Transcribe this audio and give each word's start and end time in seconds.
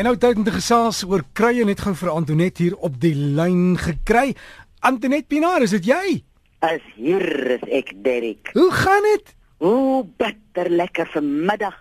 En 0.00 0.06
nou 0.08 0.14
tyd 0.16 0.38
om 0.40 0.44
te 0.46 0.52
gesels 0.54 1.02
oor 1.04 1.20
krye 1.36 1.60
net 1.68 1.82
gou 1.84 1.90
vir 1.92 2.08
Antonet 2.08 2.56
hier 2.62 2.72
op 2.88 2.94
die 3.02 3.12
lyn 3.12 3.74
gekry. 3.76 4.30
Antonet 4.88 5.26
Pinaar, 5.28 5.60
is 5.60 5.74
dit 5.74 5.90
jy? 5.90 6.22
As 6.64 6.80
hier 6.94 7.20
is 7.58 7.66
ek 7.68 7.90
Derek. 8.00 8.48
Hoe 8.54 8.70
gaan 8.72 9.04
dit? 9.04 9.34
O, 9.60 10.00
bitter 10.22 10.70
lekker 10.72 11.10
vanmiddag. 11.12 11.76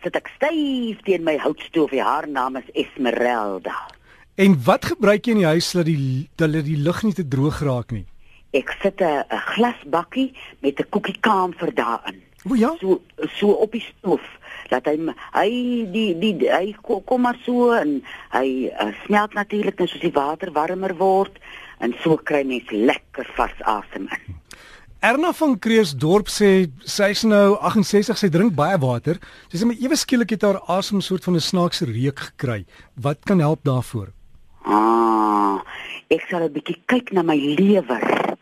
Sit 0.00 0.16
ek 0.16 0.30
styf 0.38 1.02
teen 1.04 1.26
my 1.28 1.34
houtstoofie. 1.42 2.00
Haar 2.00 2.24
naam 2.32 2.56
is 2.56 2.72
Esmeralda. 2.72 3.76
En 4.40 4.56
wat 4.64 4.88
gebruik 4.94 5.28
jy 5.28 5.36
in 5.36 5.42
die 5.42 5.50
huis 5.50 5.68
dat 5.76 5.90
die 5.90 6.24
dat 6.40 6.56
die 6.56 6.80
lug 6.88 7.04
nie 7.04 7.12
te 7.20 7.28
droog 7.28 7.60
raak 7.68 7.92
nie? 7.92 8.06
Ek 8.56 8.72
sit 8.80 9.04
'n 9.04 9.28
glasbakkie 9.52 10.32
met 10.64 10.80
'n 10.80 10.88
koekiekamer 10.88 11.74
daarin. 11.74 12.24
O 12.48 12.54
ja. 12.54 12.72
So 12.80 13.02
so 13.36 13.52
op 13.60 13.72
die 13.72 13.84
stoof 13.84 14.24
dat 14.70 14.86
hy 14.86 14.96
hy 15.34 15.50
die 15.92 16.14
die 16.18 16.50
hy 16.50 16.74
kom 16.82 17.22
maar 17.22 17.38
so 17.44 17.72
en 17.72 18.00
hy 18.34 18.68
uh, 18.70 18.92
smelt 19.04 19.34
natuurlik 19.34 19.78
net 19.78 19.90
soos 19.90 20.04
die 20.04 20.14
water 20.14 20.52
warmer 20.52 20.94
word 20.98 21.38
en 21.80 21.94
so 22.02 22.16
kry 22.16 22.42
mens 22.44 22.70
lekker 22.70 23.28
vars 23.36 23.64
asem 23.64 24.08
in. 24.08 24.38
Erna 24.98 25.30
van 25.30 25.52
Kreersdorp 25.62 26.26
sê 26.26 26.66
sy's 26.82 27.20
nou 27.22 27.54
68, 27.62 28.18
sy 28.18 28.28
drink 28.34 28.56
baie 28.58 28.74
water. 28.82 29.20
Sy 29.46 29.60
sê 29.60 29.68
maar 29.68 29.78
ewe 29.78 29.94
skielik 29.94 30.32
het 30.34 30.42
haar 30.42 30.58
asem 30.74 30.98
soort 30.98 31.22
van 31.22 31.38
'n 31.38 31.44
snaakse 31.50 31.86
reuk 31.86 32.18
gekry. 32.18 32.64
Wat 32.98 33.22
kan 33.22 33.38
help 33.38 33.62
daarvoor? 33.62 34.10
Ah, 34.66 35.62
ek 36.10 36.26
sal 36.28 36.42
'n 36.42 36.52
bietjie 36.52 36.82
kyk 36.86 37.12
na 37.12 37.22
my 37.22 37.38
lewer. 37.38 38.36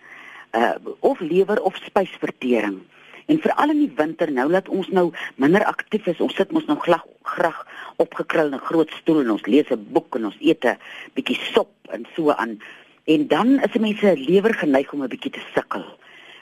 Uh 0.55 0.75
of 1.01 1.21
lewer 1.21 1.61
of 1.61 1.77
spysvertering. 1.77 2.81
En 3.27 3.41
veral 3.43 3.71
in 3.71 3.79
die 3.79 3.93
winter 3.97 4.31
nou 4.33 4.47
dat 4.53 4.69
ons 4.69 4.89
nou 4.95 5.11
minder 5.43 5.65
aktief 5.67 6.07
is, 6.07 6.21
ons 6.23 6.35
sit 6.35 6.53
mos 6.55 6.67
nou 6.67 6.79
glad 6.79 7.03
graag 7.27 7.59
opgekrul 8.03 8.53
in 8.53 8.55
'n 8.55 8.67
groot 8.69 8.91
stoel 9.01 9.21
en 9.21 9.31
ons 9.31 9.47
lees 9.47 9.71
'n 9.71 9.87
boek 9.93 10.17
en 10.17 10.27
ons 10.27 10.39
eet 10.41 10.65
'n 10.65 10.79
bietjie 11.15 11.39
sop 11.53 11.73
en 11.91 12.07
so 12.15 12.31
aan. 12.31 12.61
En 13.05 13.27
dan 13.27 13.49
is 13.63 13.75
'n 13.75 13.81
mens 13.81 13.99
se 13.99 14.17
lewer 14.17 14.55
geneig 14.55 14.93
om 14.93 15.03
'n 15.03 15.09
bietjie 15.09 15.33
te 15.33 15.43
sukkel. 15.55 15.85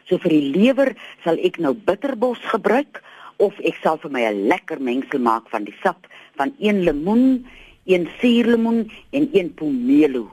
So 0.05 0.19
vir 0.19 0.31
die 0.31 0.51
lewer 0.57 0.97
sal 1.25 1.37
ek 1.39 1.59
nou 1.59 1.75
bitterbos 1.75 2.39
gebruik 2.39 3.03
of 3.37 3.59
ek 3.61 3.79
sal 3.83 3.97
vir 3.97 4.11
my 4.11 4.23
'n 4.25 4.47
lekker 4.49 4.81
mengsel 4.81 5.19
maak 5.19 5.49
van 5.49 5.65
die 5.65 5.77
sap 5.83 6.07
van 6.37 6.55
een 6.59 6.83
lemoen, 6.83 7.47
een 7.85 8.09
suurlemoen 8.21 8.91
en 9.11 9.29
een 9.33 9.55
pomelo. 9.55 10.33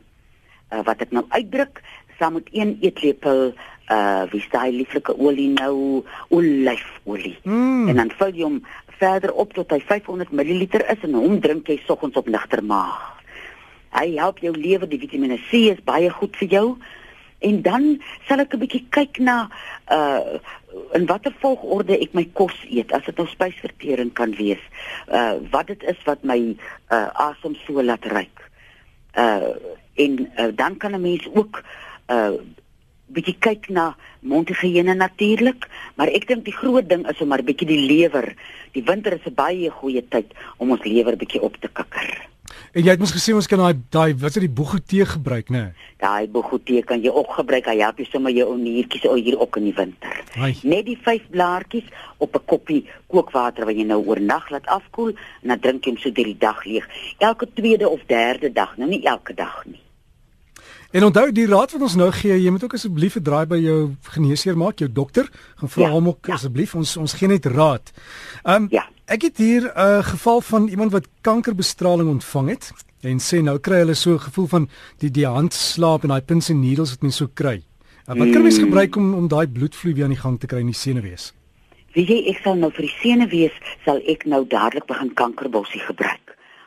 Uh, 0.71 0.83
wat 0.83 1.01
ek 1.01 1.11
nou 1.11 1.25
uitdruk 1.29 1.81
saam 2.19 2.33
met 2.33 2.49
een 2.51 2.77
eetlepel 2.81 3.53
uh 3.91 4.23
wie 4.31 4.43
sê 4.47 4.69
lieflike 4.71 5.13
olie 5.17 5.49
nou 5.49 6.03
olyfolie. 6.29 7.37
Mm. 7.43 7.89
En 7.91 7.95
dan 7.95 8.11
vul 8.17 8.33
jy 8.35 8.47
hom 8.47 8.61
verder 9.01 9.33
op 9.33 9.53
tot 9.57 9.71
hy 9.73 9.81
500 9.83 10.31
ml 10.31 10.63
is 10.63 11.03
en 11.07 11.17
hom 11.17 11.39
drink 11.41 11.67
jy 11.67 11.79
soggens 11.85 12.19
op 12.19 12.29
ligter 12.31 12.63
maag. 12.63 13.21
Hy 13.91 14.13
help 14.15 14.39
jou 14.39 14.53
lewer, 14.55 14.87
die 14.87 15.01
Vitamiene 15.01 15.39
C 15.49 15.67
is 15.73 15.81
baie 15.83 16.09
goed 16.09 16.37
vir 16.39 16.47
jou. 16.47 16.67
En 17.41 17.61
dan 17.65 17.85
sal 18.27 18.43
ek 18.43 18.53
'n 18.53 18.61
bietjie 18.63 18.85
kyk 18.89 19.19
na 19.19 19.49
uh 19.91 20.39
in 20.95 21.05
watter 21.05 21.33
volgorde 21.41 21.97
ek 21.99 22.13
my 22.13 22.23
kos 22.33 22.55
eet 22.69 22.93
as 22.95 23.03
dit 23.05 23.17
nou 23.17 23.27
spysvertering 23.27 24.13
kan 24.13 24.31
wees. 24.37 24.61
Uh 25.09 25.41
wat 25.51 25.67
dit 25.67 25.83
is 25.83 25.99
wat 26.05 26.23
my 26.23 26.55
uh 26.93 27.09
asem 27.27 27.55
so 27.65 27.81
laat 27.83 28.05
ruik. 28.05 28.39
Uh 29.17 29.57
en 29.95 30.31
uh, 30.39 30.51
dan 30.55 30.77
kan 30.77 30.93
'n 30.95 31.01
mens 31.01 31.27
ook 31.33 31.63
uh 32.07 32.39
bietjie 33.13 33.37
kyk 33.39 33.69
na 33.69 33.95
mondhygiëne 34.21 34.95
natuurlik, 34.95 35.67
maar 35.95 36.07
ek 36.07 36.27
dink 36.27 36.45
die 36.45 36.55
groot 36.55 36.89
ding 36.89 37.07
is 37.09 37.21
om 37.21 37.31
maar 37.33 37.43
bietjie 37.43 37.67
die 37.67 37.85
lewer. 37.85 38.33
Die 38.73 38.83
winter 38.83 39.13
is 39.13 39.25
'n 39.25 39.35
baie 39.35 39.69
goeie 39.69 40.03
tyd 40.09 40.33
om 40.57 40.71
ons 40.71 40.83
lewer 40.83 41.17
bietjie 41.17 41.41
op 41.41 41.55
te 41.59 41.67
kikker. 41.67 42.31
En 42.71 42.85
jy 42.85 42.93
het 42.93 43.01
mos 43.03 43.11
gesê 43.11 43.33
ons 43.35 43.47
kan 43.51 43.59
daai 43.59 43.81
daai 43.91 44.13
wat 44.15 44.37
is 44.37 44.45
die 44.45 44.55
boegotee 44.59 45.05
gebruik, 45.05 45.49
né? 45.49 45.59
Nee? 45.59 45.89
Daai 45.99 46.27
boegotee 46.31 46.83
kan 46.87 47.01
jy 47.03 47.11
ook 47.11 47.33
gebruik. 47.35 47.67
Hy 47.67 47.77
help 47.81 47.99
jy 47.99 48.07
sommer 48.07 48.31
jou 48.31 48.47
oniertjies 48.53 49.05
o 49.09 49.17
hier 49.19 49.37
ook 49.39 49.59
in 49.59 49.67
die 49.69 49.75
winter. 49.75 50.21
Ai. 50.39 50.53
Net 50.63 50.87
die 50.87 50.97
5 50.97 51.27
blaartjies 51.35 51.91
op 52.17 52.35
'n 52.35 52.45
koppie 52.45 52.87
kookwater 53.07 53.65
wat 53.65 53.75
jy 53.75 53.83
nou 53.83 53.99
oornag 54.05 54.49
laat 54.49 54.65
afkoel 54.65 55.11
en 55.41 55.47
dan 55.51 55.59
drink 55.59 55.85
jy 55.85 55.91
hom 55.91 55.99
so 55.99 56.11
deur 56.11 56.25
die 56.25 56.37
dag 56.39 56.63
leeg. 56.63 56.87
Elke 57.17 57.47
tweede 57.53 57.89
of 57.89 58.01
derde 58.07 58.51
dag, 58.51 58.77
nou 58.77 58.89
nie 58.89 59.03
elke 59.03 59.33
dag 59.33 59.65
nie. 59.65 59.79
En 60.91 61.05
onthou 61.07 61.29
die 61.31 61.45
raad 61.47 61.71
wat 61.71 61.83
ons 61.87 61.93
nou 61.95 62.09
gee, 62.11 62.35
jy 62.35 62.51
moet 62.51 62.63
ook 62.65 62.73
asseblief 62.75 63.15
'n 63.15 63.23
draai 63.23 63.45
by 63.47 63.57
jou 63.63 63.95
geneesheer 64.11 64.57
maak, 64.57 64.79
jou 64.79 64.91
dokter, 64.91 65.29
gaan 65.55 65.69
vra 65.69 65.83
ja, 65.83 65.91
hom 65.91 66.07
ook 66.07 66.27
ja. 66.27 66.33
asseblief 66.33 66.75
ons 66.75 66.97
ons 66.97 67.13
gee 67.13 67.27
net 67.27 67.45
raad. 67.45 67.91
Ehm 68.43 68.63
um, 68.63 68.67
ja. 68.71 68.89
ek 69.07 69.21
het 69.21 69.37
hier 69.37 69.71
'n 69.71 69.71
uh, 69.77 70.03
geval 70.03 70.41
van 70.41 70.67
iemand 70.67 70.91
wat 70.91 71.07
kankerbestraling 71.21 72.09
ontvang 72.09 72.49
het 72.49 72.73
en 73.01 73.19
sê 73.19 73.41
nou 73.41 73.57
kry 73.59 73.77
hulle 73.77 73.93
so 73.93 74.13
'n 74.13 74.19
gevoel 74.19 74.47
van 74.47 74.69
die 74.97 75.11
die 75.11 75.25
handslaap 75.25 76.03
en 76.03 76.09
daai 76.09 76.21
pins 76.21 76.49
en 76.49 76.59
needles 76.59 76.89
wat 76.89 77.01
mense 77.01 77.17
so 77.17 77.29
kry. 77.33 77.63
Uh, 78.07 78.15
wat 78.15 78.31
kan 78.31 78.41
mens 78.41 78.57
hmm. 78.57 78.65
gebruik 78.65 78.95
om 78.95 79.13
om 79.13 79.27
daai 79.27 79.47
bloedvloei 79.47 79.93
weer 79.93 80.03
aan 80.03 80.17
die 80.17 80.23
gang 80.23 80.39
te 80.39 80.47
kry 80.47 80.59
in 80.59 80.73
die 80.73 80.75
senuwees? 80.75 81.33
Wie 81.93 82.05
jy 82.05 82.29
ek 82.29 82.43
sal 82.43 82.55
nou 82.55 82.71
vir 82.71 82.81
die 82.81 82.95
senuwees 83.01 83.55
sal 83.85 84.01
ek 84.05 84.25
nou 84.25 84.45
dadelik 84.47 84.85
begin 84.85 85.13
kankerbossie 85.13 85.81
gebruik 85.87 86.20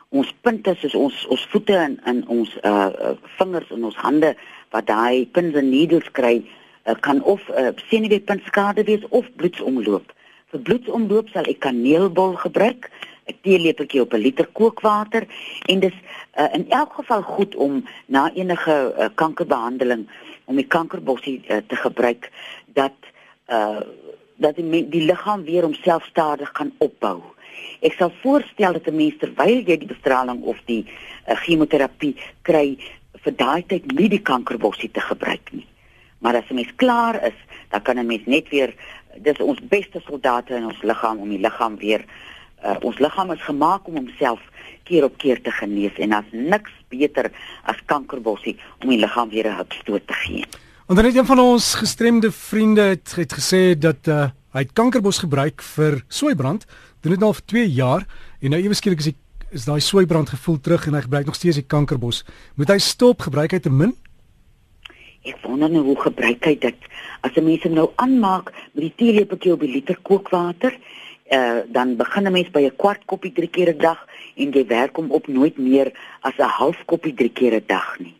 ons 0.09 0.33
punte 0.41 0.75
soos 0.79 0.95
ons 0.95 1.25
ons 1.33 1.47
voete 1.51 1.77
en 1.77 1.97
in 2.05 2.21
ons 2.27 2.57
uh 2.63 3.13
vingers 3.37 3.71
en 3.71 3.83
ons 3.89 4.03
hande 4.03 4.35
wat 4.71 4.87
daai 4.87 5.25
pins 5.31 5.55
en 5.55 5.69
needles 5.69 6.11
kry 6.11 6.43
uh, 6.85 6.95
kan 6.99 7.23
of 7.23 7.41
uh, 7.49 7.71
senuweepuntskade 7.89 8.83
wees 8.83 9.03
of 9.09 9.25
bloedsomloop. 9.35 10.13
Vir 10.51 10.63
bloedsomloop 10.67 11.29
sal 11.33 11.49
ek 11.51 11.63
kaneelbol 11.65 12.35
gebruik, 12.43 12.89
'n 13.25 13.37
teelepeltjie 13.41 14.01
op 14.01 14.13
'n 14.13 14.21
liter 14.21 14.47
kookwater 14.47 15.25
en 15.65 15.79
dis 15.79 15.97
uh, 16.37 16.49
in 16.53 16.69
elk 16.69 16.93
geval 16.93 17.21
goed 17.21 17.55
om 17.55 17.83
na 18.05 18.31
enige 18.33 18.93
uh, 18.97 19.09
kankerbehandeling 19.15 20.07
om 20.45 20.55
die 20.55 20.67
kankerbossie 20.67 21.41
uh, 21.47 21.57
te 21.67 21.75
gebruik 21.75 22.31
dat 22.73 22.93
uh 23.49 23.81
dat 24.37 24.55
die, 24.55 24.89
die 24.89 25.05
liggaam 25.05 25.43
weer 25.43 25.63
homself 25.63 26.03
stadig 26.03 26.51
kan 26.51 26.73
opbou. 26.77 27.21
Ek 27.81 27.93
sal 27.97 28.11
voorstel 28.21 28.73
dat 28.73 28.87
'n 28.87 28.95
mens 28.95 29.17
terwyl 29.19 29.63
jy 29.65 29.77
die 29.77 29.93
bestraling 29.93 30.41
of 30.41 30.57
die 30.65 30.85
uh, 31.27 31.35
chemoterapie 31.35 32.15
kry 32.41 32.77
vir 33.23 33.33
daai 33.35 33.63
tyd 33.67 33.91
nie 33.91 34.09
die 34.09 34.21
kankerbossie 34.21 34.91
te 34.91 35.01
gebruik 35.01 35.51
nie. 35.51 35.67
Maar 36.19 36.35
as 36.35 36.49
'n 36.49 36.55
mens 36.55 36.75
klaar 36.75 37.23
is, 37.23 37.37
dan 37.69 37.81
kan 37.81 37.97
'n 37.97 38.05
mens 38.05 38.25
net 38.25 38.49
weer 38.49 38.73
dis 39.21 39.37
ons 39.39 39.59
beste 39.69 40.01
soldate 40.05 40.55
in 40.55 40.65
ons 40.65 40.81
liggaam 40.81 41.19
om 41.19 41.29
die 41.29 41.39
liggaam 41.39 41.77
weer 41.77 42.05
uh, 42.65 42.75
ons 42.81 42.99
liggaam 42.99 43.31
is 43.31 43.41
gemaak 43.41 43.87
om 43.87 43.95
homself 43.95 44.41
keer 44.83 45.03
op 45.03 45.17
keer 45.17 45.41
te 45.41 45.51
genees 45.51 45.97
en 45.97 46.13
as 46.13 46.25
niks 46.31 46.71
beter 46.89 47.31
as 47.63 47.79
kankerbossie 47.85 48.57
om 48.83 48.89
die 48.89 48.99
liggaam 48.99 49.29
weer 49.29 49.47
'n 49.47 49.57
hupstoot 49.57 50.07
te 50.07 50.13
gee. 50.13 50.43
En 50.87 50.95
dan 50.95 51.05
het 51.05 51.15
een 51.15 51.25
van 51.25 51.39
ons 51.39 51.73
gestremde 51.73 52.31
vriende 52.31 52.81
het, 52.81 53.15
het 53.15 53.33
gesê 53.33 53.77
dat 53.77 54.07
uh, 54.07 54.29
hy 54.51 54.59
het 54.59 54.73
kankerbos 54.73 55.17
gebruik 55.17 55.61
vir 55.61 56.03
soeibrand 56.07 56.65
doen 57.05 57.13
dit 57.13 57.21
nou 57.21 57.33
vir 57.37 57.45
2 57.53 57.67
jaar 57.69 58.05
en 58.41 58.55
nou 58.55 58.61
ewe 58.61 58.73
skielik 58.73 59.03
is 59.03 59.11
hy 59.11 59.15
is 59.55 59.67
daai 59.69 59.79
soeibrand 59.79 60.31
gevoel 60.33 60.57
terug 60.59 60.87
en 60.89 60.97
hy 60.97 61.03
gebruik 61.05 61.29
nog 61.29 61.37
steeds 61.37 61.59
die 61.61 61.69
kankerbos. 61.69 62.23
Moet 62.57 62.73
hy 62.73 62.79
stop 62.81 63.21
gebruik 63.27 63.53
hy 63.53 63.59
te 63.61 63.69
min? 63.69 63.93
Ek 65.25 65.37
wonder 65.45 65.69
nou 65.69 65.83
hoe 65.85 65.97
gebruik 66.01 66.43
hy 66.49 66.55
dit. 66.59 66.89
As 67.21 67.37
'n 67.37 67.45
mens 67.45 67.63
hom 67.63 67.73
nou 67.77 67.91
aanmaak 67.95 68.51
met 68.73 68.89
die 68.89 68.93
teelepeltjie 68.97 69.53
op 69.53 69.61
'n 69.61 69.71
liter 69.71 69.97
kookwater, 70.01 70.73
uh, 71.31 71.61
dan 71.67 71.95
begin 71.95 72.27
'n 72.27 72.31
mens 72.31 72.49
by 72.49 72.65
'n 72.65 72.75
kwart 72.75 73.05
koppie 73.05 73.31
drie 73.31 73.49
keer 73.49 73.69
'n 73.69 73.77
dag 73.77 74.07
en 74.35 74.51
jy 74.51 74.65
werk 74.65 74.95
hom 74.95 75.11
op 75.11 75.27
nooit 75.27 75.57
meer 75.57 75.93
as 76.21 76.33
'n 76.37 76.49
half 76.59 76.77
koppie 76.85 77.13
drie 77.13 77.31
keer 77.31 77.53
'n 77.53 77.63
dag 77.67 77.99
nie. 77.99 78.15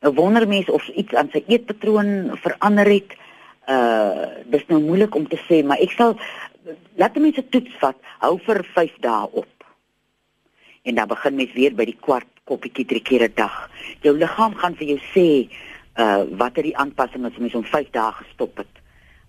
Nou 0.00 0.14
wonder 0.14 0.48
mens 0.48 0.68
of 0.70 0.88
iets 0.88 1.14
aan 1.14 1.28
sy 1.32 1.44
eetpatroon 1.46 2.30
verander 2.36 2.86
het. 2.86 3.16
Uh 3.68 4.26
dis 4.46 4.66
nou 4.68 4.80
moeilik 4.80 5.14
om 5.14 5.28
te 5.28 5.38
sê, 5.48 5.64
maar 5.64 5.78
ek 5.78 5.90
sal 5.90 6.16
laat 6.96 7.16
mense 7.16 7.44
toets 7.48 7.78
vat, 7.82 7.96
hou 8.24 8.34
vir 8.46 8.62
5 8.74 8.98
dae 9.04 9.28
op. 9.42 9.66
En 10.88 10.94
dan 10.94 11.08
begin 11.08 11.36
mens 11.36 11.54
weer 11.56 11.74
by 11.76 11.86
die 11.88 11.96
kwart 12.00 12.28
koppietjie 12.48 12.86
drie 12.88 13.02
keer 13.02 13.24
'n 13.28 13.34
dag. 13.34 13.70
Jou 14.02 14.16
liggaam 14.16 14.54
gaan 14.54 14.74
vir 14.74 14.88
jou 14.88 15.00
sê 15.14 15.48
uh 15.98 16.24
watter 16.38 16.62
die 16.62 16.76
aanpassing 16.76 17.26
is 17.26 17.32
as 17.32 17.38
mens 17.38 17.54
om 17.54 17.64
5 17.64 17.90
dae 17.90 18.12
gestop 18.12 18.56
het. 18.56 18.74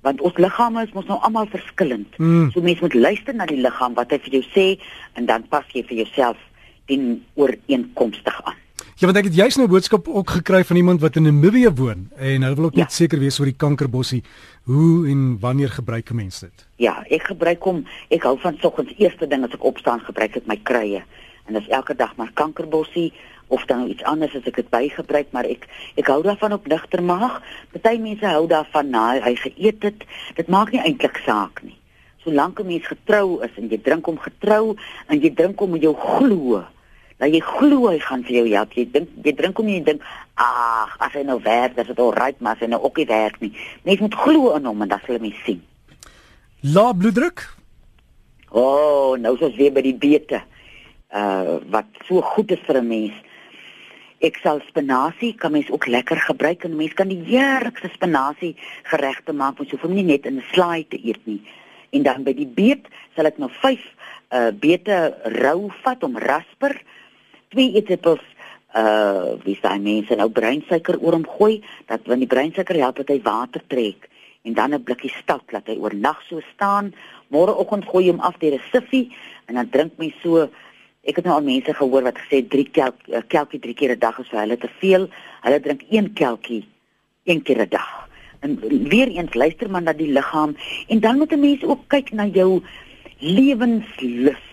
Want 0.01 0.21
ons 0.21 0.37
liggame 0.37 0.83
is 0.83 0.93
mos 0.93 1.05
nou 1.05 1.19
almal 1.19 1.47
verskillend. 1.47 2.17
Mm. 2.17 2.51
So 2.51 2.61
mens 2.61 2.79
moet 2.79 2.93
luister 2.93 3.35
na 3.35 3.45
die 3.45 3.61
liggaam 3.61 3.93
wat 3.93 4.11
hy 4.11 4.19
vir 4.19 4.39
jou 4.39 4.45
sê 4.55 4.79
en 5.13 5.25
dan 5.25 5.47
pas 5.47 5.65
jy 5.73 5.83
vir 5.83 5.97
jouself 5.97 6.37
dien 6.85 7.25
ooreenkomstig 7.35 8.41
aan. 8.43 8.55
Ja, 8.99 9.07
want 9.07 9.15
ek 9.21 9.29
het 9.29 9.35
juist 9.35 9.55
nou 9.55 9.67
'n 9.67 9.71
boodskap 9.71 10.07
ook 10.07 10.29
gekry 10.29 10.63
van 10.63 10.75
iemand 10.75 10.99
wat 11.01 11.15
in 11.15 11.23
Namibië 11.23 11.71
woon 11.75 12.09
en 12.15 12.41
hulle 12.41 12.55
wil 12.55 12.65
ook 12.65 12.75
ja. 12.75 12.79
net 12.79 12.91
seker 12.91 13.19
wees 13.19 13.39
oor 13.39 13.45
die 13.45 13.55
kankerbossie. 13.55 14.23
Hoe 14.63 15.07
en 15.07 15.39
wanneer 15.39 15.69
gebruik 15.69 16.09
'n 16.09 16.15
mens 16.15 16.39
dit? 16.39 16.67
Ja, 16.75 17.03
ek 17.07 17.23
gebruik 17.23 17.63
hom. 17.63 17.85
Ek 18.09 18.23
hou 18.23 18.39
van 18.39 18.57
soggens 18.59 18.93
eerste 18.97 19.27
ding 19.27 19.43
as 19.43 19.53
ek 19.53 19.63
opstaan 19.63 19.99
gebruik 19.99 20.35
ek 20.35 20.45
my 20.45 20.59
kruie. 20.63 21.03
En 21.45 21.53
dis 21.53 21.67
elke 21.67 21.95
dag 21.95 22.15
maar 22.15 22.31
kankerbossie 22.33 23.13
of 23.47 23.65
dan 23.65 23.89
iets 23.89 24.03
anders 24.03 24.35
as 24.35 24.43
ek 24.43 24.55
dit 24.55 24.69
bygebruik, 24.69 25.27
maar 25.31 25.45
ek 25.45 25.67
ek 25.95 26.07
hou 26.07 26.21
daarvan 26.23 26.53
op 26.53 26.67
ligter 26.67 27.03
maag. 27.03 27.41
Party 27.71 27.97
mense 27.97 28.25
hou 28.25 28.47
daarvan 28.47 28.89
na 28.89 29.19
hy 29.19 29.35
geëet 29.35 29.83
het. 29.83 30.03
Dit 30.35 30.47
maak 30.47 30.71
nie 30.71 30.81
eintlik 30.81 31.21
saak 31.25 31.63
nie. 31.63 31.77
Solank 32.17 32.59
'n 32.59 32.65
mens 32.65 32.87
getrou 32.87 33.43
is 33.43 33.51
en 33.55 33.69
jy 33.69 33.77
drink 33.81 34.05
hom 34.05 34.17
getrou 34.17 34.75
en 35.07 35.19
jy 35.21 35.33
drink 35.33 35.59
hom 35.59 35.71
met 35.71 35.81
jou 35.81 35.95
glo 35.95 36.65
dat 37.19 37.33
jy 37.33 37.39
glo 37.43 37.89
hy 37.89 37.99
gaan 37.99 38.23
vir 38.23 38.35
jou 38.39 38.47
help. 38.53 38.73
Jy 38.73 38.85
dink 38.93 39.09
jy 39.23 39.33
drink 39.35 39.59
en 39.59 39.69
jy 39.69 39.83
dink, 39.83 40.01
"Ag, 40.35 40.95
as 40.99 41.13
hy 41.13 41.23
nou 41.23 41.39
werk, 41.43 41.77
is 41.77 41.87
dit 41.87 41.99
al 41.99 42.13
reg, 42.13 42.39
maar 42.39 42.55
as 42.55 42.59
hy 42.59 42.67
nou 42.67 42.81
ook 42.81 42.97
nie 42.97 43.05
werk 43.05 43.41
nie." 43.41 43.53
Mens 43.83 43.99
moet 43.99 44.15
glo 44.15 44.55
in 44.55 44.65
hom 44.65 44.81
en 44.81 44.87
dan 44.87 44.99
sal 45.05 45.19
jy 45.19 45.35
sien. 45.45 45.61
Lae 46.61 46.93
bloeddruk? 46.95 47.47
O, 48.51 48.61
oh, 48.61 49.17
nou 49.17 49.35
is 49.35 49.41
ons 49.41 49.55
weer 49.55 49.71
by 49.71 49.81
die 49.81 49.95
beete. 49.95 50.41
Uh 51.13 51.59
wat 51.73 51.85
so 52.07 52.21
goed 52.21 52.51
is 52.51 52.59
vir 52.67 52.77
'n 52.77 52.87
mens. 52.87 53.13
Ek 54.21 54.35
sal 54.43 54.59
spinasie 54.67 55.35
kan 55.35 55.51
mens 55.51 55.69
ook 55.71 55.87
lekker 55.87 56.17
gebruik 56.17 56.63
en 56.63 56.75
mens 56.75 56.93
kan 56.93 57.07
die 57.07 57.23
heerlikste 57.23 57.89
spinasie 57.93 58.55
geregte 58.83 59.33
maak, 59.33 59.57
mens 59.59 59.71
hoef 59.71 59.81
hom 59.81 59.93
nie 59.93 60.03
net 60.03 60.25
in 60.25 60.37
'n 60.37 60.43
slaai 60.51 60.87
te 60.87 60.99
eet 61.03 61.25
nie. 61.25 61.41
En 61.91 62.03
dan 62.03 62.23
by 62.23 62.33
die 62.33 62.47
beet 62.47 62.87
sal 63.15 63.25
ek 63.25 63.37
nou 63.37 63.49
5 63.49 63.79
uh 64.31 64.51
beete 64.51 65.15
rou 65.23 65.71
vat 65.83 66.03
om 66.03 66.17
rasper, 66.17 66.81
2 67.49 67.73
eetlepels 67.75 68.25
uh 68.77 69.33
wie 69.43 69.57
sê 69.57 69.71
mense 69.81 70.15
nou 70.15 70.29
breinsuiker 70.29 70.99
oor 71.01 71.13
hom 71.17 71.25
gooi, 71.25 71.61
dat 71.87 72.05
wanneer 72.05 72.27
die 72.27 72.35
breinsuiker 72.35 72.77
help 72.77 73.01
dat 73.01 73.09
hy 73.09 73.21
water 73.25 73.61
trek 73.67 74.09
en 74.45 74.53
dan 74.53 74.73
'n 74.73 74.83
blikkie 74.83 75.11
stout 75.21 75.51
laat 75.51 75.67
hy 75.67 75.77
oornag 75.77 76.21
so 76.27 76.41
staan. 76.53 76.93
Môreoggend 77.27 77.85
gooi 77.85 78.09
hom 78.09 78.19
af 78.19 78.37
deur 78.37 78.53
'n 78.53 78.69
siffie 78.71 79.11
en 79.47 79.55
dan 79.55 79.69
drink 79.69 79.91
mens 79.97 80.13
so 80.21 80.49
ek 81.03 81.15
het 81.15 81.25
nou 81.25 81.35
al 81.35 81.43
mense 81.43 81.73
gehoor 81.73 82.03
wat 82.03 82.17
gesê 82.17 82.47
3 82.47 82.69
kelk 82.71 82.95
eh, 83.07 83.21
kelkie 83.27 83.59
3 83.59 83.73
keer 83.73 83.91
'n 83.95 83.99
dag 83.99 84.19
is 84.19 84.29
vir 84.29 84.39
hulle 84.39 84.57
te 84.57 84.69
veel. 84.79 85.09
Hulle 85.41 85.59
drink 85.59 85.81
1 85.89 86.13
kelkie 86.13 86.65
een 87.25 87.41
keer 87.41 87.61
'n 87.61 87.69
dag. 87.69 88.07
En 88.39 88.59
weer 88.89 89.07
eens 89.07 89.33
luister 89.33 89.69
maar 89.69 89.81
na 89.81 89.93
die 89.93 90.11
liggaam 90.11 90.55
en 90.87 90.99
dan 90.99 91.17
moet 91.17 91.31
'n 91.31 91.39
mens 91.39 91.63
ook 91.63 91.87
kyk 91.87 92.11
na 92.11 92.25
jou 92.25 92.61
lewenslus. 93.19 94.48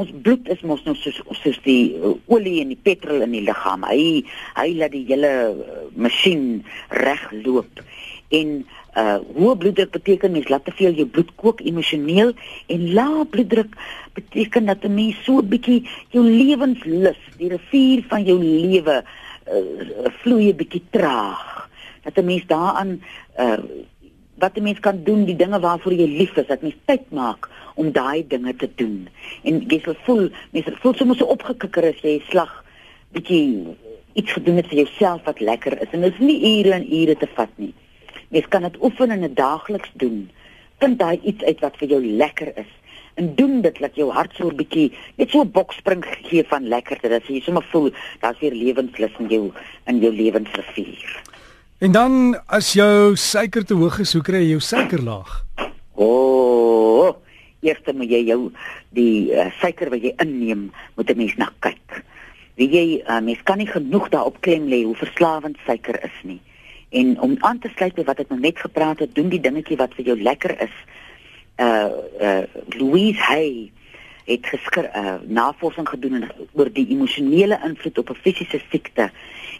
Ons 0.00 0.12
bloed 0.24 0.48
is 0.52 0.62
mos 0.64 0.82
nou 0.86 0.94
soos 0.96 1.18
soos 1.42 1.58
die 1.66 1.92
uh, 1.98 2.14
olie 2.32 2.60
en 2.62 2.70
die 2.72 2.82
petrol 2.88 3.24
in 3.26 3.34
die 3.36 3.44
liggaam. 3.44 3.84
Hy 3.84 4.22
hy 4.56 4.68
laat 4.78 4.94
die 4.94 5.04
hele 5.10 5.32
uh, 5.50 5.82
masjien 6.06 6.62
reg 7.02 7.26
loop 7.44 7.82
en 8.40 8.60
uh 9.00 9.18
hoë 9.36 9.56
bloeddruk 9.62 9.92
beteken 9.94 10.32
mens 10.34 10.48
laat 10.50 10.64
te 10.66 10.74
veel 10.78 10.96
jou 10.98 11.06
bloed 11.14 11.30
kook 11.38 11.60
emosioneel 11.66 12.32
en 12.74 12.86
lae 12.96 13.26
bloeddruk 13.34 13.76
beteken 14.18 14.66
dat 14.70 14.84
'n 14.84 14.94
mens 14.94 15.18
so 15.24 15.38
'n 15.38 15.48
bietjie 15.48 15.86
jou 16.10 16.24
lewenslus, 16.24 17.20
die 17.38 17.50
rivier 17.50 18.02
van 18.08 18.24
jou 18.24 18.38
lewe 18.38 18.96
uh 19.02 20.10
vloei 20.22 20.50
'n 20.50 20.56
bietjie 20.56 20.82
traag. 20.90 21.68
Dat 22.04 22.18
'n 22.18 22.24
mens 22.24 22.46
daaraan 22.46 23.00
uh 23.38 23.58
wat 24.38 24.56
'n 24.56 24.62
mens 24.62 24.80
kan 24.80 25.04
doen, 25.04 25.24
die 25.24 25.36
dinge 25.36 25.60
waarvoor 25.60 25.92
jy 25.92 26.06
lief 26.06 26.36
is, 26.36 26.46
dat 26.46 26.62
mens 26.62 26.78
tyd 26.86 27.10
maak 27.10 27.48
om 27.80 27.92
daai 27.96 28.26
dinge 28.28 28.54
te 28.60 28.68
doen. 28.80 29.08
En 29.48 29.62
jy 29.70 29.80
sal 29.84 29.96
voel, 30.06 30.26
mens 30.54 30.68
voel 30.82 30.96
soms 30.98 31.20
so 31.20 31.32
opgekikker 31.36 31.88
as 31.92 32.02
jy 32.04 32.18
slag 32.28 32.52
bietjie 33.16 33.76
iets 34.18 34.34
gedoen 34.36 34.60
het 34.60 34.68
vir 34.70 34.82
jouself 34.84 35.24
wat 35.28 35.40
lekker 35.40 35.78
is 35.82 35.94
en 35.94 36.04
dit 36.04 36.18
is 36.18 36.24
nie 36.24 36.38
ure 36.58 36.74
en 36.76 36.86
ure 37.00 37.16
te 37.18 37.28
vat 37.36 37.52
nie. 37.62 37.72
Mens 38.34 38.50
kan 38.52 38.66
dit 38.66 38.76
oefen 38.82 39.14
en 39.14 39.24
dit 39.26 39.36
daagliks 39.38 39.90
doen. 40.02 40.28
Vind 40.82 40.98
daai 41.00 41.18
iets 41.22 41.44
uit 41.44 41.64
wat 41.64 41.78
vir 41.80 41.96
jou 41.96 42.02
lekker 42.22 42.52
is 42.60 42.70
en 43.20 43.32
doen 43.36 43.58
dit 43.64 43.80
dat 43.82 43.96
jou 43.98 44.08
hart 44.14 44.34
so 44.36 44.48
'n 44.48 44.56
bietjie 44.56 44.92
net 45.16 45.30
so 45.30 45.42
'n 45.42 45.50
bokspring 45.50 46.04
gee 46.28 46.44
van 46.44 46.68
lekkerte 46.68 47.08
dat 47.08 47.26
jy 47.26 47.40
sommer 47.40 47.66
voel 47.72 47.90
daar's 48.20 48.38
weer 48.40 48.54
lewenslus 48.54 49.18
in 49.18 49.28
jou 49.28 49.52
in 49.86 49.98
jou 49.98 50.12
lewensrivier. 50.12 51.22
En 51.78 51.92
dan 51.92 52.40
as 52.46 52.72
jou 52.72 53.16
suiker 53.16 53.64
te 53.64 53.74
hoog 53.74 53.98
is, 53.98 54.12
hoe 54.12 54.22
kry 54.22 54.42
jy 54.42 54.50
jou 54.50 54.60
suiker 54.60 55.02
laag? 55.02 55.44
O, 55.94 56.04
oh, 56.04 57.16
eers 57.60 57.80
moet 57.92 58.10
jy 58.10 58.22
jou 58.28 58.52
die 58.96 59.32
uh, 59.32 59.50
suiker 59.60 59.90
wat 59.90 60.02
jy 60.02 60.14
inneem, 60.22 60.70
moet 60.96 61.10
'n 61.10 61.16
mens 61.16 61.36
na 61.36 61.50
kyk. 61.60 62.04
Wie 62.56 62.68
jy 62.68 63.02
uh, 63.06 63.20
mens 63.20 63.42
kan 63.42 63.58
nie 63.58 63.68
genoeg 63.68 64.08
daarop 64.08 64.40
klem 64.40 64.68
lê 64.68 64.84
hoe 64.84 64.96
verslawend 64.96 65.56
suiker 65.66 66.00
is 66.04 66.16
nie. 66.22 66.40
En 66.90 67.20
om 67.20 67.36
aan 67.40 67.58
te 67.58 67.70
sluit 67.76 67.94
by 67.94 68.04
wat 68.04 68.18
ek 68.18 68.28
nou 68.28 68.40
net 68.40 68.58
gepraat 68.58 68.98
het, 68.98 69.14
doen 69.14 69.28
die 69.28 69.40
dingetjie 69.40 69.76
wat 69.76 69.94
vir 69.94 70.04
jou 70.04 70.16
lekker 70.22 70.56
is. 70.60 70.74
Uh 71.60 71.90
uh 72.20 72.42
Louise 72.78 73.20
Hay 73.20 73.70
het 74.30 74.46
geskryf 74.46 74.94
uh, 74.96 75.18
navorsing 75.26 75.88
gedoen 75.88 76.28
oor 76.52 76.70
die 76.72 76.86
emosionele 76.94 77.58
invloed 77.66 77.98
op 77.98 78.10
'n 78.10 78.22
fisiese 78.24 78.60
siekte 78.70 79.10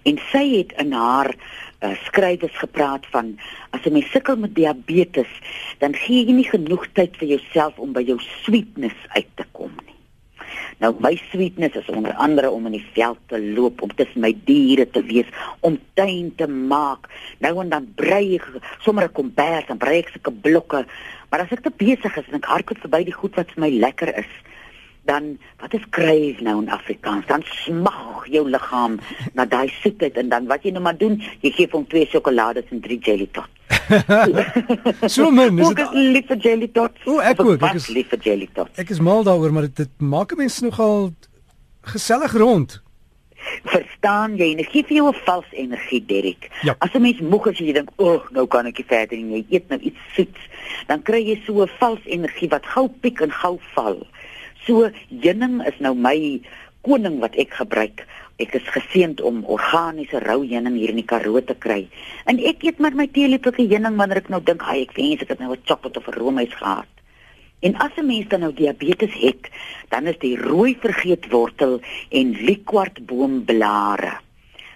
en 0.02 0.18
sy 0.30 0.44
het 0.56 0.72
in 0.78 0.92
haar 0.92 1.34
uh, 1.34 1.94
skrywes 2.06 2.56
gepraat 2.64 3.06
van 3.10 3.36
as 3.70 3.84
jy 3.84 4.02
sukkel 4.12 4.36
met 4.36 4.54
diabetes 4.54 5.32
dan 5.78 5.94
gee 5.94 6.24
jy 6.24 6.32
nie 6.32 6.48
genoeg 6.48 6.86
tyd 6.92 7.16
vir 7.16 7.36
jouself 7.36 7.78
om 7.78 7.92
by 7.92 8.02
jou 8.02 8.18
sweetness 8.44 9.08
uit 9.16 9.30
te 9.34 9.44
kom 9.52 9.72
nie. 9.86 9.90
Nou 10.80 10.94
my 11.04 11.12
sweetness 11.28 11.76
is 11.76 11.88
onder 11.92 12.14
andere 12.14 12.50
om 12.50 12.66
in 12.66 12.78
die 12.78 12.86
veld 12.92 13.18
te 13.28 13.40
loop, 13.40 13.82
om 13.82 13.94
tussen 13.94 14.22
my 14.24 14.32
diere 14.48 14.86
te 14.90 15.02
wees, 15.04 15.28
om 15.60 15.78
tuin 15.94 16.32
te 16.36 16.48
maak. 16.48 17.08
Nou 17.44 17.52
en 17.60 17.68
dan 17.68 17.88
brei 17.94 18.36
ek 18.38 18.46
sommer 18.80 19.04
'n 19.04 19.12
kombers 19.12 19.68
en 19.68 19.76
brei 19.76 19.98
ek 19.98 20.08
sulke 20.08 20.32
blokke. 20.32 20.86
Maar 21.30 21.40
as 21.40 21.52
ek 21.52 21.62
te 21.62 21.72
besig 21.76 22.16
is 22.16 22.28
en 22.28 22.40
ek 22.40 22.48
hardloop 22.48 22.80
verby 22.80 23.04
die 23.04 23.18
goed 23.20 23.34
wat 23.34 23.52
vir 23.52 23.60
my 23.60 23.70
lekker 23.70 24.16
is, 24.16 24.32
dan 25.10 25.30
wat 25.60 25.74
is 25.74 25.86
crave 25.90 26.42
nou 26.46 26.56
in 26.62 26.70
Afrikaans? 26.70 27.26
Dan 27.26 27.42
smag 27.64 28.26
jou 28.30 28.44
liggaam 28.48 28.98
na 29.34 29.46
daai 29.54 29.68
soetheid 29.80 30.18
en 30.22 30.28
dan 30.32 30.46
wat 30.50 30.66
jy 30.66 30.74
nou 30.74 30.82
maar 30.84 30.98
doen, 30.98 31.18
jy 31.42 31.52
gee 31.56 31.70
hom 31.72 31.86
twee 31.90 32.06
sjokolades 32.10 32.70
en 32.70 32.82
drie 32.84 33.00
jelly 33.02 33.26
tots. 33.34 33.56
so 35.14 35.30
min, 35.34 35.58
is 35.58 35.74
dit 35.78 35.96
lief 35.96 36.28
vir 36.30 36.44
jelly 36.46 36.68
tots? 36.74 37.02
O, 37.06 37.18
ek 37.32 37.42
ook, 37.42 37.58
ek 37.70 37.80
is 37.80 37.88
lief 37.94 38.12
vir 38.14 38.22
jelly 38.28 38.48
tots. 38.54 38.76
Ek 38.78 38.92
is 38.94 39.02
mal 39.02 39.26
daaroor, 39.26 39.54
maar 39.56 39.66
dit 39.66 40.06
maak 40.14 40.36
mense 40.38 40.62
nogal 40.66 41.10
gesellig 41.90 42.36
rond. 42.38 42.78
Verstaan 43.64 44.36
jy, 44.36 44.50
en 44.52 44.66
gee 44.68 44.84
vir 44.84 44.98
jou 45.00 45.08
'n 45.08 45.20
vals 45.24 45.50
energie, 45.64 46.02
Derek. 46.06 46.50
Ja. 46.62 46.76
As 46.78 46.94
'n 46.94 47.02
mens 47.02 47.20
moeg 47.20 47.50
is 47.50 47.60
en 47.60 47.66
jy 47.66 47.72
dink, 47.72 47.90
"O, 47.96 48.04
oh, 48.14 48.30
nou 48.30 48.46
kan 48.46 48.66
ek 48.66 48.78
nie 48.78 48.86
verder 48.86 49.16
nie." 49.16 49.46
Jy 49.48 49.56
eet 49.56 49.68
nou 49.68 49.80
iets 49.80 50.00
soets, 50.14 50.42
dan 50.86 51.02
kry 51.02 51.22
jy 51.24 51.40
so 51.46 51.62
'n 51.62 51.70
vals 51.80 52.04
energie 52.04 52.48
wat 52.48 52.66
gou 52.66 52.88
piek 52.88 53.20
en 53.20 53.32
gou 53.32 53.58
val. 53.74 54.06
So 54.66 54.90
heuning 55.08 55.60
is 55.66 55.78
nou 55.80 55.94
my 55.94 56.40
koning 56.82 57.20
wat 57.20 57.36
ek 57.36 57.54
gebruik 57.60 58.06
Ek 58.40 58.54
is 58.56 58.68
geseënd 58.72 59.20
om 59.28 59.42
organiese 59.52 60.20
rou 60.24 60.38
heuning 60.48 60.78
hier 60.80 60.94
in 60.94 61.00
die 61.02 61.08
Karoo 61.08 61.42
te 61.44 61.56
kry. 61.60 61.82
En 62.30 62.38
ek 62.50 62.64
eet 62.64 62.78
maar 62.80 62.96
my 62.96 63.04
teelepeltjie 63.12 63.68
heuning 63.68 63.98
wanneer 64.00 64.22
ek 64.22 64.30
nou 64.32 64.40
dink, 64.40 64.62
"Haai, 64.64 64.80
ek 64.86 64.96
wens 64.96 65.20
ek 65.22 65.28
het 65.28 65.40
nou 65.40 65.52
'n 65.52 65.66
chocolate 65.68 65.98
of 65.98 66.08
'n 66.08 66.18
roomys 66.18 66.54
gehad." 66.54 66.88
En 67.60 67.76
as 67.76 67.92
'n 67.96 68.06
mens 68.06 68.28
dan 68.28 68.40
nou 68.40 68.52
diabetes 68.52 69.12
het, 69.12 69.50
dan 69.90 70.06
is 70.06 70.18
die 70.18 70.36
rooi 70.36 70.74
vergeetwortel 70.80 71.80
en 72.08 72.32
liquortboomblare. 72.32 74.18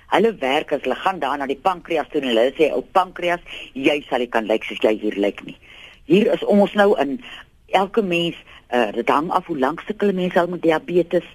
Hulle 0.09 0.35
werk 0.35 0.73
as 0.73 0.83
hulle 0.83 0.95
gaan 0.95 1.19
daar 1.19 1.39
na 1.39 1.47
die 1.47 1.63
pankreas 1.63 2.09
toe 2.11 2.21
en 2.21 2.29
hulle 2.29 2.53
sê, 2.53 2.73
"Ou 2.73 2.83
pankreas, 2.83 3.41
jy 3.73 4.05
sal 4.09 4.19
nie 4.19 4.29
kan 4.29 4.47
lyk 4.47 4.65
soos 4.65 4.79
jy 4.83 4.99
hier 5.01 5.17
lyk 5.17 5.45
nie." 5.45 5.57
Hier 6.05 6.33
is 6.33 6.45
ons 6.45 6.73
nou 6.75 7.01
in 7.01 7.23
elke 7.75 8.03
mens, 8.03 8.39
uh, 8.71 8.93
dit 8.95 9.09
hang 9.09 9.31
af 9.31 9.47
hoe 9.51 9.59
lank 9.59 9.83
sukkel 9.87 10.15
mense 10.15 10.41
al 10.41 10.51
met 10.53 10.63
diabetes. 10.63 11.27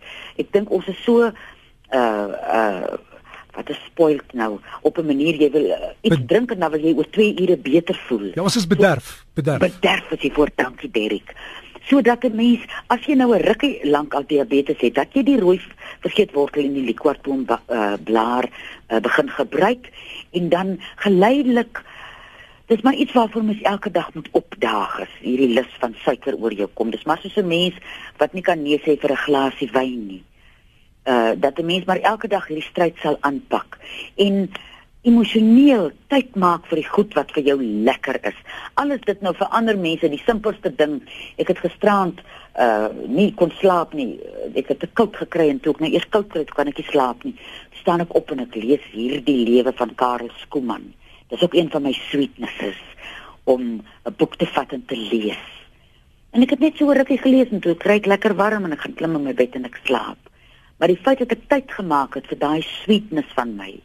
Ek 0.42 0.52
dink 0.56 0.72
ons 0.72 0.88
is 0.88 1.04
so 1.04 1.30
uh 1.30 1.32
uh 1.94 2.98
wat 3.58 3.70
is 3.74 3.80
spoilt 3.90 4.34
nou 4.34 4.60
op 4.82 4.98
'n 4.98 5.06
manier 5.06 5.36
jy 5.36 5.50
wil 5.52 5.66
uh, 5.66 5.92
iets 6.02 6.16
Be 6.16 6.26
drink 6.26 6.52
en 6.52 6.60
dan 6.60 6.72
wil 6.72 6.80
jy 6.80 6.94
oor 6.96 7.10
2 7.10 7.42
ure 7.42 7.58
beter 7.58 7.96
voel. 8.08 8.32
Ja, 8.34 8.42
ons 8.42 8.56
is 8.56 8.68
bederf, 8.68 9.26
bederf. 9.34 9.60
Bederf 9.60 10.12
as 10.12 10.22
jy 10.22 10.32
voor 10.32 10.50
dankie 10.56 10.92
Derek. 10.92 11.36
Sodat 11.90 12.24
'n 12.24 12.36
mens 12.36 12.62
as 12.88 13.06
jy 13.06 13.16
nou 13.16 13.36
'n 13.36 13.42
rukkie 13.42 13.80
lank 13.84 14.14
al 14.14 14.24
diabetes 14.28 14.80
het, 14.80 14.96
dat 14.96 15.08
jy 15.14 15.24
die 15.24 15.40
rooi 15.40 15.60
vergeetwortel 16.00 16.64
en 16.64 16.74
die 16.74 16.86
liquorboom 16.86 17.46
uh, 17.50 17.94
blaar 18.04 18.46
uh, 18.48 19.00
begin 19.00 19.30
gebruik 19.30 19.90
en 20.32 20.50
dan 20.50 20.80
geleidelik 20.96 21.82
Dis 22.70 22.82
maar 22.86 22.94
iets 22.94 23.14
waarvoor 23.18 23.44
mens 23.44 23.62
elke 23.62 23.92
dag 23.92 24.14
moet 24.14 24.30
opdaag 24.32 25.00
as 25.02 25.14
hierdie 25.26 25.54
lus 25.58 25.72
van 25.82 25.96
suiker 26.06 26.38
oor 26.38 26.54
jou 26.54 26.70
kom. 26.74 26.92
Dis 26.94 27.06
maar 27.10 27.20
soos 27.22 27.38
'n 27.38 27.48
mens 27.48 27.76
wat 28.18 28.34
nie 28.34 28.46
kan 28.46 28.62
nee 28.62 28.78
sê 28.78 29.00
vir 29.00 29.12
'n 29.12 29.24
glasie 29.26 29.70
wyn 29.74 30.08
nie 30.08 30.24
uh 31.10 31.32
dat 31.38 31.58
'n 31.58 31.66
mens 31.66 31.86
maar 31.86 32.00
elke 32.00 32.28
dag 32.28 32.48
hierdie 32.48 32.70
stryd 32.70 32.96
sal 33.02 33.18
aanpak 33.20 33.78
en 34.16 34.52
emosioneel 35.02 35.92
tyd 36.08 36.36
maak 36.36 36.66
vir 36.68 36.76
die 36.76 36.90
goed 36.90 37.14
wat 37.14 37.32
vir 37.32 37.44
jou 37.44 37.64
lekker 37.64 38.20
is. 38.28 38.36
Alles 38.74 39.02
dit 39.08 39.22
nou 39.22 39.34
vir 39.34 39.48
ander 39.48 39.78
mense 39.78 40.10
die 40.10 40.22
simpelste 40.26 40.76
ding. 40.76 41.02
Ek 41.38 41.48
het 41.48 41.62
gisterand 41.64 42.20
uh 42.60 42.90
nie 43.08 43.34
kon 43.34 43.52
slaap 43.62 43.94
nie. 43.94 44.20
Ek 44.56 44.68
het 44.68 44.80
te 44.80 44.88
koud 44.88 45.16
gekry 45.16 45.50
en 45.50 45.60
toe 45.60 45.74
ek 45.74 45.80
nou 45.80 45.92
eers 45.92 46.10
koud 46.10 46.28
kry, 46.28 46.44
kan 46.44 46.68
ek 46.68 46.78
nie 46.78 46.90
slaap 46.92 47.24
nie. 47.24 47.36
Staan 47.82 48.02
ek 48.02 48.16
op 48.16 48.32
en 48.32 48.40
ek 48.40 48.56
lees 48.56 48.84
hierdie 48.92 49.48
lewe 49.48 49.74
van 49.74 49.96
Karel 49.96 50.30
Skooman. 50.44 50.94
Dis 51.30 51.42
ook 51.46 51.54
een 51.54 51.70
van 51.70 51.86
my 51.86 51.94
sweetnesses 51.94 52.80
om 53.44 53.62
'n 54.06 54.16
boek 54.18 54.36
te 54.36 54.46
vat 54.46 54.72
en 54.72 54.86
te 54.86 54.98
lees. 54.98 55.46
En 56.32 56.42
ek 56.42 56.50
het 56.50 56.60
net 56.60 56.78
so 56.78 56.92
rukkie 56.92 57.18
gelees 57.18 57.50
en 57.50 57.60
toe 57.60 57.76
kry 57.76 57.98
ek 57.98 58.06
lekker 58.06 58.36
warm 58.36 58.66
en 58.66 58.72
ek 58.72 58.82
gaan 58.86 58.94
klim 58.94 59.16
in 59.16 59.24
my 59.24 59.34
bed 59.34 59.56
en 59.56 59.66
ek 59.66 59.80
slaap. 59.84 60.18
Maar 60.78 60.88
die 60.88 61.02
feit 61.04 61.20
dat 61.20 61.32
ek 61.32 61.48
tyd 61.48 61.72
gemaak 61.72 62.16
het 62.16 62.28
vir 62.28 62.38
daai 62.38 62.62
sweetness 62.62 63.34
van 63.34 63.56
my 63.56 63.80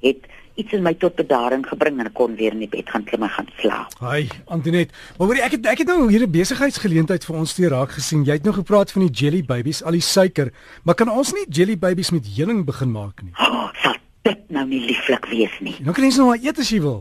het 0.00 0.24
iets 0.60 0.72
in 0.72 0.82
my 0.82 0.94
tot 0.94 1.14
bedaring 1.16 1.62
gebring 1.68 2.00
en 2.00 2.08
ek 2.10 2.16
kon 2.16 2.34
weer 2.36 2.52
in 2.56 2.64
die 2.64 2.70
bed 2.72 2.88
gaan 2.90 3.04
klim 3.04 3.22
en 3.22 3.32
gaan 3.36 3.48
slaap. 3.60 3.94
Hi, 4.00 4.26
Antoinette. 4.46 4.94
Maar 5.18 5.30
hoor 5.30 5.42
ek 5.46 5.56
het 5.56 5.70
ek 5.74 5.84
het 5.84 5.92
nou 5.92 6.10
hier 6.10 6.26
'n 6.26 6.30
besigheidsgeleentheid 6.30 7.24
vir 7.24 7.36
ons 7.36 7.54
te 7.54 7.68
raak 7.68 7.90
gesien. 7.90 8.24
Jy 8.24 8.32
het 8.40 8.44
nou 8.44 8.54
gepraat 8.54 8.92
van 8.92 9.06
die 9.06 9.12
jelly 9.12 9.42
babies, 9.44 9.82
al 9.82 9.92
die 9.92 10.00
suiker, 10.00 10.52
maar 10.84 10.94
kan 10.94 11.08
ons 11.08 11.32
nie 11.32 11.46
jelly 11.48 11.78
babies 11.78 12.10
met 12.10 12.26
heuning 12.36 12.64
begin 12.64 12.90
maak 12.92 13.22
nie? 13.22 13.32
Oh, 13.38 13.68
sal 13.82 13.96
nou 14.60 14.68
nie 14.70 14.82
lieflik 14.86 15.26
wees 15.32 15.56
nie. 15.64 15.76
Nou 15.84 15.94
kan 15.96 16.06
jy 16.06 16.12
nou 16.16 16.30
maar 16.30 16.42
eet 16.42 16.60
as 16.60 16.70
jy 16.72 16.80
wil. 16.84 17.00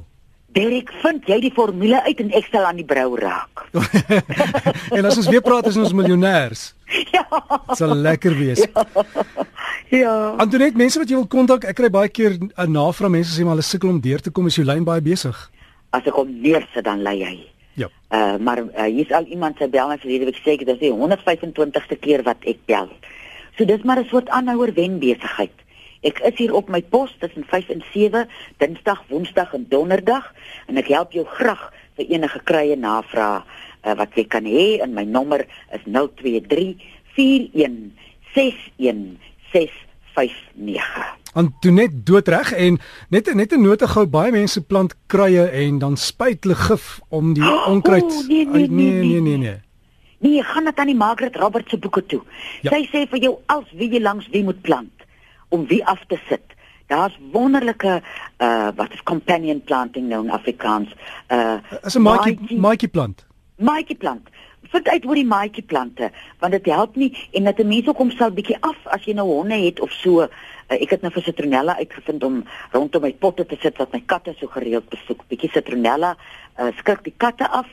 Derek, 0.56 0.89
vind 1.04 1.28
jy 1.30 1.38
die 1.44 1.51
formule 1.54 2.00
uit 2.08 2.22
en 2.24 2.32
ek 2.39 2.48
sal 2.50 2.66
aan 2.66 2.80
die 2.80 2.88
brou 2.88 3.13
raak. 3.20 3.68
en 4.98 5.06
as 5.06 5.20
ons 5.22 5.30
weer 5.30 5.44
praat 5.46 5.70
is 5.70 5.78
ons 5.78 5.96
miljonêers. 5.96 6.72
Ja. 7.13 7.22
Sal 7.78 7.94
lekker 7.94 8.34
wees. 8.34 8.63
Ja. 8.63 8.84
Ja. 9.94 10.13
Antoinette, 10.42 10.78
mense 10.78 10.98
wat 11.01 11.10
jy 11.10 11.20
wil 11.20 11.28
kontak, 11.30 11.68
ek 11.70 11.78
kry 11.78 11.89
baie 11.94 12.10
keer 12.10 12.38
'n 12.38 12.72
navraag 12.74 13.13
mense 13.13 13.34
sê 13.34 13.46
maar 13.46 13.58
hulle 13.58 13.66
sukkel 13.66 13.89
om 13.89 14.01
deur 14.01 14.22
te 14.22 14.34
kom 14.34 14.50
as 14.50 14.58
jou 14.58 14.66
lyn 14.66 14.86
baie 14.86 15.01
besig. 15.01 15.38
As 15.94 16.06
ek 16.06 16.18
hom 16.18 16.30
neersit 16.42 16.86
dan 16.86 17.01
lei 17.06 17.18
hy. 17.22 17.38
Ja. 17.78 17.89
Uh 18.10 18.38
maar 18.42 18.62
uh, 18.62 18.86
hier's 18.89 19.13
al 19.13 19.25
iemand 19.30 19.58
se 19.58 19.70
bel 19.70 19.89
my 19.89 19.98
verlede 20.01 20.25
week 20.30 20.42
sê 20.42 20.58
ek 20.58 20.66
dis 20.66 20.82
die 20.82 20.94
125ste 20.94 21.98
keer 22.01 22.25
wat 22.25 22.42
ek 22.46 22.62
bel. 22.66 22.89
So 23.58 23.66
dis 23.66 23.86
maar 23.86 24.01
'n 24.01 24.10
soort 24.10 24.30
aanhouer 24.30 24.74
wen 24.74 25.00
besigheid. 25.00 25.54
Ek 26.00 26.22
is 26.24 26.38
hier 26.39 26.53
op 26.56 26.70
my 26.72 26.79
pos 26.82 27.12
tussen 27.20 27.44
5 27.44 27.70
en 27.70 27.84
7, 27.91 28.24
Dinsdag, 28.58 29.01
Woensdag 29.10 29.53
en 29.53 29.65
Donderdag 29.68 30.29
en 30.72 30.79
ek 30.79 30.88
help 30.94 31.12
jou 31.12 31.25
graag 31.27 31.65
vir 32.00 32.13
enige 32.15 32.39
krye 32.48 32.77
navraag 32.79 33.44
uh, 33.44 33.96
wat 34.00 34.15
jy 34.15 34.24
kan 34.32 34.48
hê 34.48 34.79
en 34.79 34.96
my 34.96 35.03
nommer 35.03 35.44
is 35.75 35.84
023 35.84 36.79
41 37.18 37.91
61 38.32 39.18
659. 39.51 41.08
Antoinette 41.39 42.03
doodreg 42.08 42.53
en 42.56 42.79
net 43.12 43.27
net 43.36 43.51
'n 43.53 43.62
nota 43.62 43.88
gou 43.88 44.06
baie 44.08 44.32
mense 44.32 44.62
plant 44.62 44.96
kruie 45.12 45.50
en 45.51 45.79
dan 45.79 45.98
spuit 45.98 46.44
hulle 46.44 46.56
gif 46.56 47.00
om 47.10 47.34
die 47.34 47.44
oh, 47.44 47.68
onkruid 47.68 48.08
oh, 48.08 48.27
nee, 48.27 48.46
nee, 48.46 48.68
nee, 48.68 48.91
nee 49.03 49.22
nee 49.22 49.38
nee. 49.38 49.60
Nee, 50.20 50.44
gaan 50.44 50.65
dit 50.65 50.79
aan 50.79 50.91
die 50.91 50.96
Margaret 50.96 51.36
Roberts 51.36 51.70
se 51.70 51.77
boeke 51.77 52.06
toe. 52.06 52.22
Ja. 52.62 52.72
Sy 52.72 52.88
sê 52.91 53.06
vir 53.08 53.20
jou 53.20 53.38
als 53.46 53.68
wie 53.72 53.91
jy 53.91 54.01
langs 54.03 54.27
wie 54.32 54.44
moet 54.44 54.62
plant 54.62 54.99
om 55.50 55.68
wie 55.68 55.86
af 55.86 56.03
te 56.08 56.20
sit. 56.27 56.46
Daar's 56.88 57.20
wonderlike 57.32 58.01
uh 58.38 58.68
wat 58.75 58.94
is 58.94 59.03
companion 59.03 59.62
planting 59.63 60.08
nou 60.08 60.24
in 60.24 60.32
Afrikaans. 60.32 60.96
Uh 61.27 61.58
is 61.84 61.96
'n 61.96 62.01
maatjie 62.01 62.58
maatjie 62.58 62.89
plant. 62.89 63.25
Maatjie 63.56 63.98
plant 63.98 64.29
vind 64.74 64.88
uit 64.88 65.06
oor 65.06 65.16
die 65.16 65.26
maatjie 65.26 65.64
plante 65.64 66.12
want 66.40 66.56
dit 66.56 66.66
help 66.72 66.96
nie 66.96 67.12
en 67.32 67.44
dat 67.44 67.60
'n 67.60 67.68
mens 67.68 67.88
ook 67.88 67.98
homself 67.98 68.34
bietjie 68.34 68.58
af 68.60 68.78
as 68.84 69.04
jy 69.06 69.14
nou 69.14 69.28
honde 69.28 69.56
het 69.66 69.80
of 69.80 69.92
so. 69.92 70.22
Uh, 70.22 70.28
ek 70.68 70.90
het 70.90 71.02
nou 71.02 71.12
vir 71.14 71.24
citronella 71.24 71.78
uitgevind 71.78 72.24
om 72.24 72.44
rondom 72.72 73.02
my 73.02 73.14
potte 73.14 73.46
te 73.46 73.58
sit 73.62 73.78
wat 73.78 73.92
my 73.92 74.04
katte 74.06 74.36
so 74.38 74.48
gereeld 74.48 74.90
besoek. 74.90 75.24
Bietjie 75.28 75.50
citronella 75.50 76.16
uh, 76.60 76.68
skrik 76.78 77.04
die 77.04 77.14
katte 77.18 77.50
af 77.50 77.68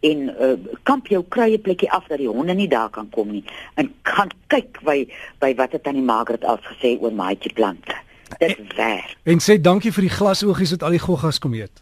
en 0.00 0.18
uh, 0.28 0.52
kamp 0.82 1.06
jou 1.06 1.24
kruie 1.28 1.58
plekkie 1.58 1.90
af 1.90 2.06
dat 2.06 2.18
die 2.18 2.28
honde 2.28 2.54
nie 2.54 2.68
daar 2.68 2.90
kan 2.90 3.08
kom 3.10 3.30
nie. 3.30 3.44
En 3.74 3.94
gaan 4.02 4.28
kyk 4.46 4.82
by 4.82 5.08
by 5.38 5.54
wat 5.54 5.72
het 5.72 5.86
aan 5.86 5.94
die 5.94 6.02
Margaret 6.02 6.44
al 6.44 6.58
gesê 6.58 6.98
oor 7.00 7.12
maatjie 7.12 7.52
plante. 7.52 7.94
Dit 8.38 8.58
werk. 8.76 9.16
en 9.22 9.40
sê 9.40 9.60
dankie 9.60 9.92
vir 9.92 10.08
die 10.08 10.16
glasoogies 10.16 10.70
wat 10.70 10.82
al 10.82 10.96
die 10.96 11.02
goggas 11.02 11.38
kom 11.38 11.54
eet 11.54 11.81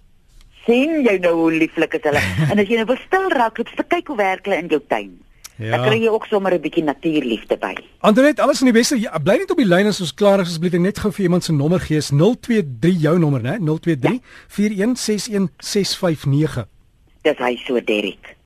sien 0.71 1.03
jy 1.07 1.17
nou 1.25 1.35
hoe 1.43 1.51
lieflik 1.65 1.99
is 1.99 2.07
hulle. 2.07 2.23
en 2.51 2.63
as 2.63 2.71
jy 2.71 2.79
nou 2.81 2.87
wil 2.93 3.03
stil 3.07 3.29
raak, 3.35 3.59
loop 3.59 3.75
jy 3.75 3.89
kyk 3.97 4.15
hoe 4.15 4.21
werk 4.21 4.49
hulle 4.49 4.63
in 4.63 4.73
jou 4.73 4.81
tuin. 4.87 5.19
Ja. 5.61 5.77
Dan 5.77 5.91
kry 5.91 5.99
jy 6.01 6.09
ook 6.09 6.25
sommer 6.31 6.55
'n 6.55 6.61
bietjie 6.61 6.85
natuurliefde 6.85 7.57
by. 7.61 7.75
Andreet, 8.01 8.41
alles 8.41 8.61
in 8.61 8.71
die 8.73 8.79
beste. 8.79 8.97
Ja, 9.01 9.19
bly 9.19 9.37
net 9.37 9.51
op 9.51 9.59
die 9.61 9.69
lyn 9.69 9.87
as 9.87 10.01
ons 10.01 10.15
klaar 10.15 10.41
is 10.41 10.49
asseblief 10.49 10.73
net 10.73 10.99
gou 10.99 11.13
vir 11.13 11.25
iemand 11.25 11.45
se 11.45 11.53
nommer 11.53 11.81
gee. 11.81 12.01
023 12.01 13.01
jou 13.01 13.19
nommer, 13.19 13.43
né? 13.43 13.59
023 13.61 14.13
ja. 14.13 14.19
4161 14.49 15.51
659. 15.59 16.67
Dis 17.23 17.37
hy 17.37 17.57
so 17.67 17.81
Derek. 17.85 18.40